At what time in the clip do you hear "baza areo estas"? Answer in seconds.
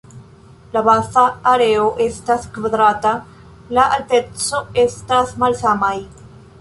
0.85-2.47